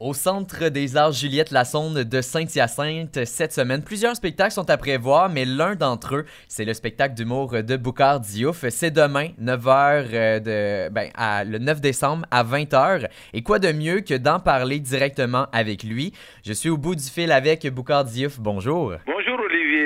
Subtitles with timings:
[0.00, 5.28] Au Centre des Arts Juliette Lassonde de Saint-Hyacinthe, cette semaine, plusieurs spectacles sont à prévoir,
[5.28, 8.64] mais l'un d'entre eux, c'est le spectacle d'humour de Boucard Diouf.
[8.70, 11.10] C'est demain, 9h, euh, de, ben,
[11.44, 13.10] le 9 décembre à 20h.
[13.34, 16.14] Et quoi de mieux que d'en parler directement avec lui?
[16.46, 18.40] Je suis au bout du fil avec Boucard Diouf.
[18.40, 18.94] Bonjour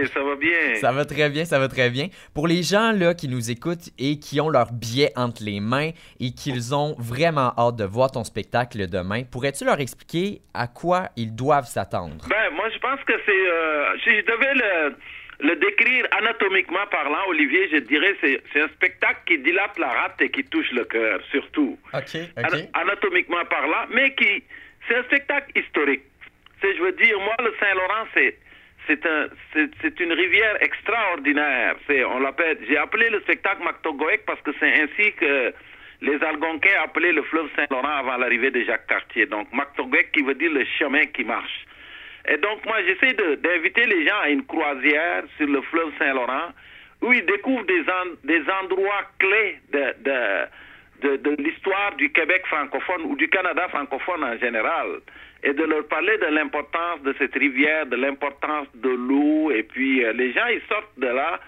[0.06, 0.74] Ça va bien?
[0.76, 2.08] Ça va très bien, ça va très bien.
[2.34, 5.90] Pour les gens là, qui nous écoutent et qui ont leur billet entre les mains
[6.20, 11.08] et qu'ils ont vraiment hâte de voir ton spectacle demain, pourrais-tu leur expliquer à quoi
[11.16, 12.26] ils doivent s'attendre?
[12.28, 13.32] Ben, moi, je pense que c'est.
[13.32, 14.96] Euh, si je devais le,
[15.40, 20.20] le, décrire anatomiquement parlant, Olivier, je dirais c'est c'est un spectacle qui dilate la rate
[20.20, 21.78] et qui touche le cœur, surtout.
[21.92, 22.68] OK, OK.
[22.74, 24.42] anatomiquement parlant, mais qui.
[24.86, 26.02] C'est un spectacle historique.
[26.60, 28.38] C'est, je veux dire, moi, le Saint-Laurent, c'est.
[28.86, 31.76] C'est un, c'est une rivière extraordinaire.
[31.86, 35.54] C'est, on l'appelle, j'ai appelé le spectacle Mactogoek parce que c'est ainsi que
[36.02, 39.26] les Algonquins appelaient le fleuve Saint-Laurent avant l'arrivée de Jacques Cartier.
[39.26, 41.64] Donc, Mactogwek qui veut dire le chemin qui marche.
[42.28, 46.52] Et donc, moi, j'essaie d'inviter les gens à une croisière sur le fleuve Saint-Laurent
[47.02, 47.84] où ils découvrent des,
[48.24, 50.46] des endroits clés de,
[51.02, 55.00] de, l'histoire du Québec francophone ou du Canada francophone en général
[55.42, 59.50] et de leur parler de l'importance de cette rivière, de l'importance de l'eau.
[59.50, 61.40] Et puis, euh, les gens, ils sortent de là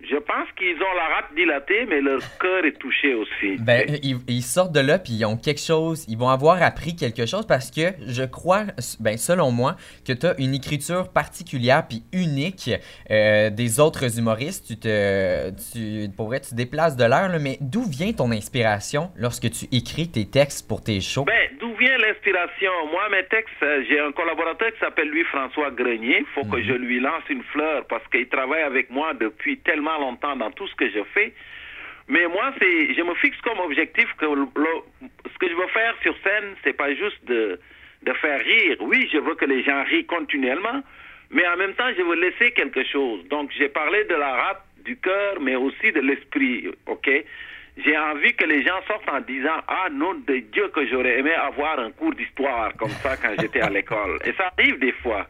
[0.00, 3.56] je pense qu'ils ont la rate dilatée, mais leur cœur est touché aussi.
[3.58, 7.26] Ben, ils, sortent de là, puis ils ont quelque chose, ils vont avoir appris quelque
[7.26, 8.64] chose parce que je crois,
[9.00, 9.76] ben, selon moi,
[10.06, 12.70] que tu as une écriture particulière puis unique
[13.10, 14.66] euh, des autres humoristes.
[14.68, 19.50] Tu te, tu, pour vrai, tu déplaces de l'air, mais d'où vient ton inspiration lorsque
[19.50, 21.24] tu écris tes textes pour tes shows?
[21.24, 21.47] Ben,
[21.78, 22.72] vient l'inspiration?
[22.90, 26.24] Moi, mes textes, euh, j'ai un collaborateur qui s'appelle Louis-François Grenier.
[26.34, 26.64] faut que mhm.
[26.64, 30.66] je lui lance une fleur parce qu'il travaille avec moi depuis tellement longtemps dans tout
[30.66, 31.32] ce que je fais.
[32.08, 36.14] Mais moi, c'est, je me fixe comme objectif que ce que je veux faire sur
[36.24, 37.60] scène, c'est pas juste de,
[38.02, 38.76] de faire rire.
[38.80, 40.82] Oui, je veux que les gens rient continuellement,
[41.30, 43.26] mais en même temps, je veux laisser quelque chose.
[43.28, 47.10] Donc, j'ai parlé de la rate, du cœur, mais aussi de l'esprit, ok?
[47.84, 51.32] J'ai envie que les gens sortent en disant Ah, nom de Dieu, que j'aurais aimé
[51.32, 54.18] avoir un cours d'histoire comme ça quand j'étais à l'école.
[54.24, 55.26] Et ça arrive des fois.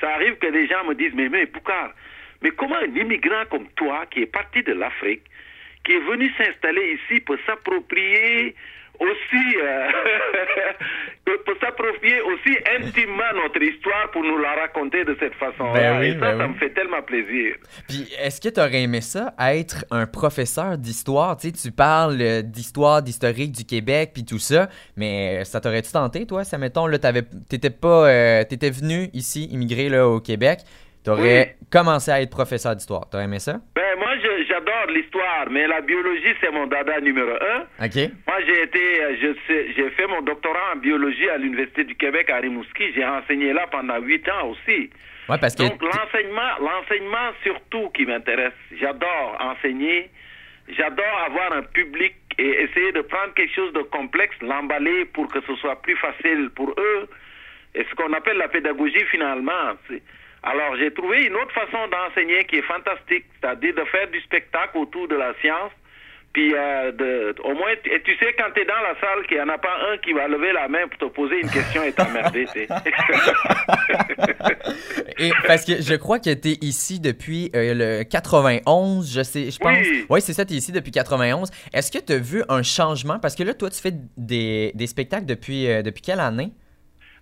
[0.00, 1.48] Ça arrive que les gens me disent Mais, mais,
[2.42, 5.22] mais comment un immigrant comme toi, qui est parti de l'Afrique,
[5.84, 8.54] qui est venu s'installer ici, peut s'approprier
[8.98, 9.90] aussi, euh,
[11.86, 15.72] peut s'approprier aussi intimement notre histoire pour nous la raconter de cette façon.
[15.72, 17.56] Ben et ça, ben ça me fait tellement plaisir.
[17.88, 21.36] Puis, est-ce que tu aurais aimé ça, être un professeur d'histoire?
[21.36, 25.92] Tu sais, tu parles euh, d'histoire, d'historique du Québec, puis tout ça, mais ça t'aurait-tu
[25.92, 26.44] tenté, toi?
[26.44, 26.98] Ça, mettons, là,
[27.48, 30.60] t'étais pas, euh, t'étais venu ici, immigré, là, au Québec,
[31.06, 33.08] tu aurais commencé à être professeur d'histoire.
[33.08, 33.60] T'aurais aimé ça?
[33.76, 34.10] Ben, moi,
[34.48, 37.60] j'adore l'histoire, mais la biologie, c'est mon dada numéro un.
[37.84, 38.10] OK.
[38.26, 42.38] Moi, j'ai été, euh, j'ai fait mon doctorat en biologie à l'Université du Québec à
[42.38, 42.92] Rimouski.
[42.92, 44.90] J'ai enseigné là pendant huit ans aussi.
[45.28, 45.62] Ouais, parce que...
[45.62, 48.58] Donc, l'enseignement, l'enseignement surtout qui m'intéresse.
[48.80, 50.10] J'adore enseigner.
[50.76, 55.40] J'adore avoir un public et essayer de prendre quelque chose de complexe, l'emballer pour que
[55.46, 57.08] ce soit plus facile pour eux.
[57.76, 59.76] Et ce qu'on appelle la pédagogie finalement.
[60.42, 64.78] Alors, j'ai trouvé une autre façon d'enseigner qui est fantastique, c'est-à-dire de faire du spectacle
[64.78, 65.72] autour de la science.
[66.36, 69.38] Puis, euh, de, au moins, et tu sais, quand tu es dans la salle, qu'il
[69.38, 71.82] n'y en a pas un qui va lever la main pour te poser une question
[71.82, 72.46] et t'emmerder.
[75.18, 79.50] et parce que je crois que tu es ici depuis euh, le 91, je sais,
[79.50, 79.78] je pense.
[80.10, 81.50] Oui, c'est ça, tu es ici depuis 91.
[81.72, 83.18] Est-ce que tu as vu un changement?
[83.18, 86.52] Parce que là, toi, tu fais des, des spectacles depuis, euh, depuis quelle année?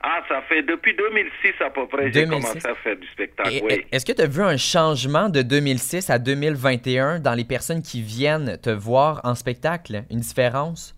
[0.06, 3.86] Ah, ça fait depuis 2006 à peu près, j'ai commencé à faire du spectacle, oui.
[3.90, 8.02] Est-ce que tu as vu un changement de 2006 à 2021 dans les personnes qui
[8.02, 10.04] viennent te voir en spectacle?
[10.10, 10.94] Une différence?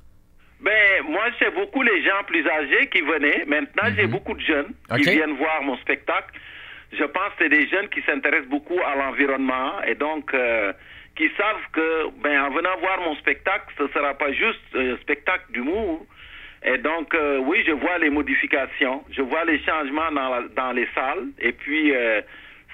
[0.61, 3.45] Ben, moi, c'est beaucoup les gens plus âgés qui venaient.
[3.47, 4.11] Maintenant, j'ai mhm.
[4.11, 6.41] beaucoup de jeunes qui viennent voir mon spectacle.
[6.93, 10.73] Je pense que c'est des jeunes qui s'intéressent beaucoup à l'environnement et donc euh,
[11.15, 14.97] qui savent que, ben, en venant voir mon spectacle, ce ne sera pas juste un
[14.97, 16.05] spectacle d'humour,
[16.65, 20.89] et donc, euh, oui, je vois les modifications, je vois les changements dans, dans les
[20.95, 21.29] salles.
[21.39, 22.21] Et puis, euh,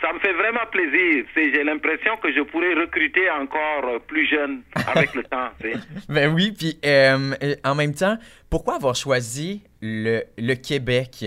[0.01, 1.25] ça me fait vraiment plaisir.
[1.35, 5.51] J'ai l'impression que je pourrais recruter encore euh, plus jeunes avec le temps.
[6.09, 6.79] ben oui, puis
[7.65, 8.17] en même temps,
[8.49, 11.27] pourquoi avoir choisi le, le Québec?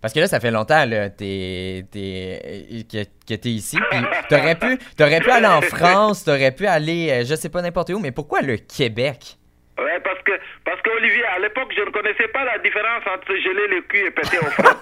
[0.00, 3.76] Parce que là, ça fait longtemps là, t'es, que, que tu es ici.
[3.90, 7.90] Puis t'aurais pu, aurais pu aller en France, t'aurais pu aller, je sais pas n'importe
[7.90, 9.36] où, mais pourquoi le Québec?
[9.78, 10.32] Ouais, parce que,
[10.64, 14.10] parce qu'Olivier, à l'époque, je ne connaissais pas la différence entre geler le cul et
[14.10, 14.72] péter au fret,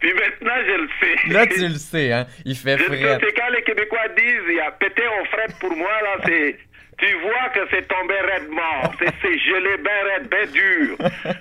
[0.00, 1.16] Puis maintenant, je le sais.
[1.32, 2.26] Là, tu le sais, hein.
[2.44, 3.18] Il fait frais.
[3.20, 6.56] C'est quand les Québécois disent, il y a pété au fret pour moi, là, c'est,
[6.98, 8.92] tu vois que c'est tombé raidement.
[8.98, 10.96] C'est gelé bien raide, bien dur.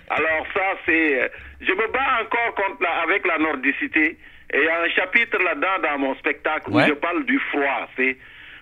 [0.10, 1.32] Alors ça, c'est...
[1.62, 4.18] Je me bats encore contre la, avec la nordicité.
[4.54, 7.88] Et il y a un chapitre là-dedans dans mon spectacle où je parle du froid.
[7.96, 8.18] C'est...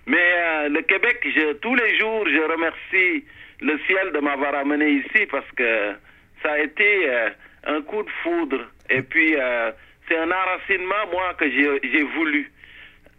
[0.10, 3.24] Mais euh, le Québec, je, tous les jours, je remercie
[3.62, 5.94] le ciel de m'avoir amené ici parce que
[6.42, 7.30] ça a été euh,
[7.68, 8.72] un coup de foudre.
[8.90, 9.72] Et puis, euh,
[10.08, 12.52] c'est un enracinement, moi, que j'ai voulu.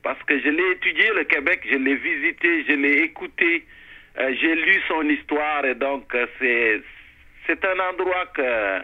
[0.02, 3.64] Parce que je l'ai étudié, le Québec, je l'ai visité, je l'ai écouté,
[4.18, 5.64] j'ai lu son histoire.
[5.66, 8.80] Et donc, c'est un endroit que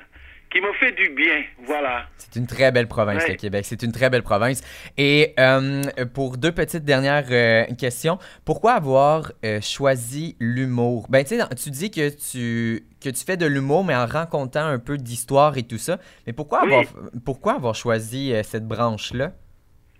[0.56, 2.06] qui me fait du bien, voilà.
[2.16, 3.66] C'est une très belle province, le Québec.
[3.66, 4.62] C'est une très belle province.
[4.96, 5.82] Et euh,
[6.14, 11.08] pour deux petites dernières euh, questions, pourquoi avoir euh, choisi l'humour?
[11.10, 14.64] Ben, tu sais, tu dis que tu, que tu fais de l'humour, mais en racontant
[14.64, 15.98] un peu d'histoire et tout ça.
[16.26, 16.84] Mais pourquoi, avoir,
[17.26, 19.32] pourquoi avoir choisi cette branche-là?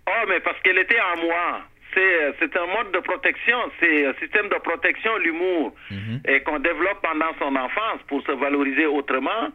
[0.07, 1.61] Oh, mais parce qu'elle était en moi.
[1.93, 6.21] C'est un mode de protection, c'est un système de protection, l'humour, mhm.
[6.27, 9.49] et qu'on développe pendant son enfance pour se valoriser autrement.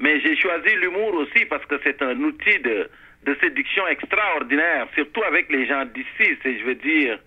[0.00, 2.90] Mais j'ai choisi l'humour aussi parce que c'est un outil de,
[3.24, 7.18] de séduction extraordinaire, surtout avec les gens d'ici, c'est, je veux dire.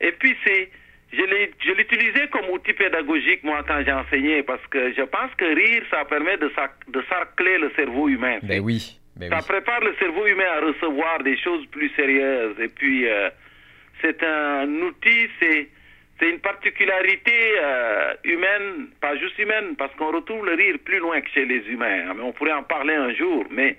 [0.00, 0.70] Et puis, c'est,
[1.12, 5.82] je l'utilisais comme outil pédagogique, moi, quand j'ai enseigné, parce que je pense que rire,
[5.90, 6.50] ça permet de,
[6.88, 8.38] de sarcler le cerveau humain.
[8.42, 8.98] Ben oui.
[9.16, 12.58] Ben ça prépare le cerveau humain à recevoir des choses plus sérieuses.
[12.60, 13.30] Et puis, euh,
[14.02, 15.68] c'est un outil, c'est
[16.18, 21.20] c'est une particularité euh, humaine, pas juste humaine, parce qu'on retrouve le rire plus loin
[21.20, 22.10] que chez les humains.
[22.10, 23.76] Hein, on pourrait en parler un jour, mais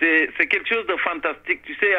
[0.00, 1.62] c'est quelque chose de fantastique.
[1.62, 1.94] Tu sais,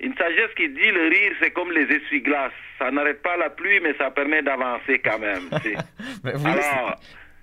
[0.00, 2.52] une sagesse qui dit le rire, c'est comme les essuie-glaces.
[2.78, 5.48] Ça n'arrête pas la pluie, mais ça permet d'avancer quand même.
[6.24, 7.00] Alors,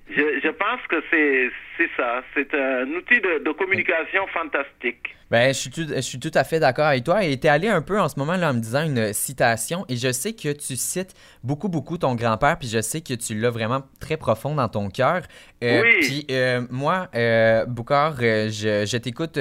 [0.09, 2.21] je, je, pense que c'est ça.
[2.33, 5.15] C'est un outil de, de, communication fantastique.
[5.31, 7.23] Ben, je suis, tout, je suis tout à fait d'accord avec toi.
[7.23, 9.85] Et tu es allé un peu en ce moment là en me disant une citation.
[9.87, 12.59] Et je sais que tu cites beaucoup, beaucoup ton grand-père.
[12.59, 15.21] Puis je sais que tu l'as vraiment très profond dans ton cœur.
[15.63, 15.99] Euh, oui.
[16.01, 19.39] Puis euh, moi, euh, Boucard, euh, je, je t'écoute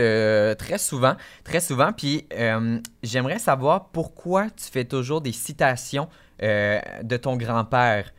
[0.58, 1.16] très souvent.
[1.44, 1.92] Très souvent.
[1.92, 2.26] Puis
[3.02, 6.08] j'aimerais savoir pourquoi tu fais toujours des citations
[6.40, 8.12] de ton grand-père.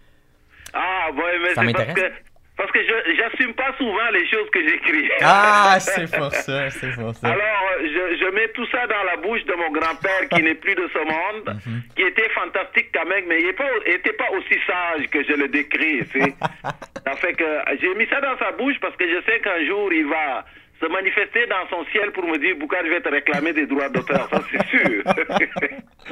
[0.74, 4.67] Ah, ouais, mais c'est parce que parce que je j'assume pas souvent les choses que
[4.67, 5.09] j'écris.
[5.21, 7.27] Ah, c'est pour ça, c'est pour ça.
[7.27, 10.75] Alors, je, je, mets tout ça dans la bouche de mon grand-père qui n'est plus
[10.75, 11.81] de ce monde, mhm.
[11.95, 15.47] qui était fantastique quand même, mais il n'était pas, pas aussi sage que je le
[15.47, 16.01] décris.
[16.13, 19.91] ça fait que j'ai mis ça dans sa bouche parce que je sais qu'un jour,
[19.91, 20.45] il va
[20.79, 23.89] se manifester dans son ciel pour me dire, Boukhar, je vais te réclamer des droits
[23.89, 24.27] d'auteur.
[24.29, 25.03] Ça, c'est sûr.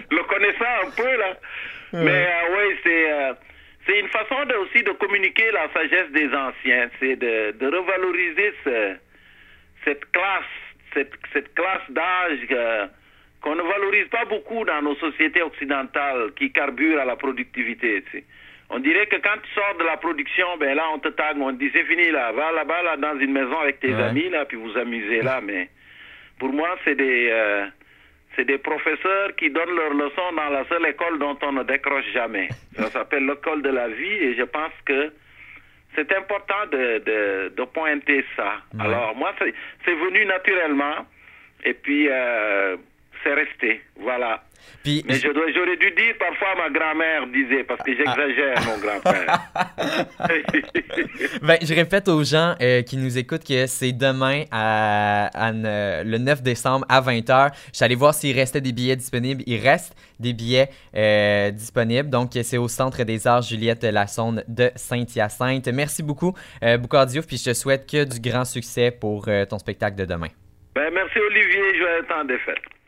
[0.10, 1.38] le connaissant un peu, là.
[1.94, 3.12] Mais euh, oui, c'est...
[3.12, 3.34] Euh,
[3.86, 8.54] c'est une façon aussi de communiquer la sagesse des anciens, c'est de, de, revaloriser
[9.84, 10.44] cette classe,
[10.94, 12.40] cette, cette classe d'âge
[13.42, 18.04] qu'on ne valorise pas beaucoup dans nos sociétés occidentales qui carburent à la productivité.
[18.70, 21.52] On dirait que quand tu sors de la production, ben là on te tag, on
[21.52, 24.46] te dit c'est fini là, va là-bas là dans une maison avec tes amis là,
[24.46, 25.42] puis vous amusez là.
[25.42, 25.70] Mais
[26.40, 27.66] pour moi c'est des euh,
[28.36, 32.06] c'est des professeurs qui donnent leurs leçons dans la seule école dont on ne décroche
[32.14, 32.48] jamais.
[32.76, 35.12] Ça s'appelle l'école de la vie et je pense que
[35.96, 38.54] c'est important de, de, de, pointer ça.
[38.80, 41.06] Alors moi, c'est venu naturellement
[41.66, 42.78] et puis euh,
[43.24, 43.82] c'est resté.
[43.98, 44.44] Voilà.
[44.86, 49.40] Mais j'aurais dû dire parfois ma grand-mère disait, parce que j'exagère, mon grand-père.
[51.42, 56.42] ben, je répète aux gens euh, qui nous écoutent que c'est demain, à, le 9
[56.42, 57.52] décembre à 20h.
[57.72, 59.44] Je suis allé voir s'il restait des billets disponibles.
[59.46, 62.10] Il reste des billets euh, disponibles.
[62.10, 65.68] Donc, c'est au Centre des Arts Juliette Lassonde de Saint-Hyacinthe.
[65.68, 69.60] Merci beaucoup, euh, Diouf, puis je te souhaite que du grand succès pour euh, ton
[69.60, 70.30] spectacle de demain.
[70.76, 71.78] Ben, merci, Olivier.
[71.78, 72.81] Joyeux temps des fêtes.